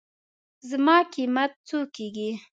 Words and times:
زما 0.69 0.97
قېمت 1.13 1.51
څو 1.67 1.79
کېږي. 1.95 2.31